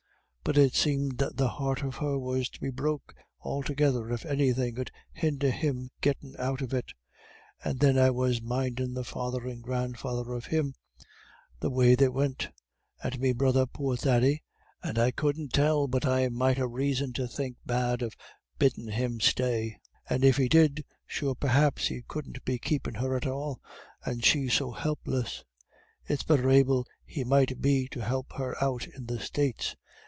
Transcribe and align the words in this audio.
But 0.43 0.57
it 0.57 0.73
seemed 0.73 1.19
the 1.19 1.47
heart 1.47 1.81
of 1.83 1.97
her 1.97 2.17
was 2.19 2.49
to 2.49 2.59
be 2.59 2.71
broke 2.71 3.13
altogether 3.41 4.09
if 4.11 4.25
anythin' 4.25 4.77
'ud 4.79 4.89
hinder 5.13 5.49
him 5.51 5.91
gettin' 6.01 6.35
out 6.39 6.61
of 6.63 6.73
it. 6.73 6.91
And 7.63 7.79
then 7.79 7.95
I 7.97 8.09
was 8.09 8.41
mindin' 8.41 8.93
the 8.95 9.03
father 9.05 9.47
and 9.47 9.61
grandfather 9.63 10.33
of 10.33 10.47
him, 10.47 10.73
the 11.61 11.69
way 11.69 11.93
they 11.95 12.09
went, 12.09 12.49
and 13.03 13.17
me 13.19 13.31
brother, 13.33 13.65
poor 13.67 13.95
Thady, 13.95 14.41
and 14.83 14.97
I 14.99 15.11
couldn't 15.11 15.53
tell 15.53 15.87
but 15.87 16.05
I 16.07 16.27
might 16.27 16.57
ha' 16.57 16.67
raison 16.67 17.13
to 17.13 17.27
think 17.29 17.57
bad 17.65 18.01
of 18.01 18.15
biddin' 18.59 18.87
him 18.89 19.19
stay; 19.21 19.77
and 20.09 20.25
if 20.25 20.35
he 20.37 20.49
did, 20.49 20.83
sure 21.05 21.35
perhaps 21.35 21.87
he 21.89 22.01
couldn't 22.07 22.43
be 22.43 22.57
keepin' 22.57 22.95
her 22.95 23.15
at 23.15 23.27
all, 23.27 23.61
and 24.03 24.25
she 24.25 24.49
so 24.49 24.71
helpless; 24.71 25.45
it's 26.05 26.23
better 26.23 26.49
able 26.49 26.87
he 27.05 27.23
might 27.23 27.61
be 27.61 27.87
to 27.89 28.01
help 28.03 28.33
her 28.33 28.61
out 28.61 28.85
in 28.87 29.05
the 29.05 29.19
States. 29.19 29.75